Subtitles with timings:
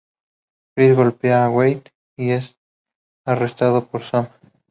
[0.73, 2.55] Chris golpea a Wade y es
[3.23, 4.29] arrestado por Sam.